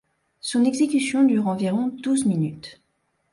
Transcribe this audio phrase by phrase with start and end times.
[0.39, 2.81] Son exécution dure environ douze minutes.